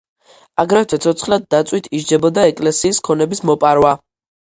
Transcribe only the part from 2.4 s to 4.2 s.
ეკლესიის ქონების მოპარვა.